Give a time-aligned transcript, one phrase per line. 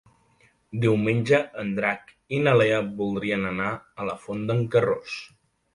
[0.85, 3.71] Diumenge en Drac i na Lea voldrien anar
[4.03, 5.25] a la Font d'en Carròs.